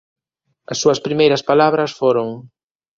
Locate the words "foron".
1.99-2.29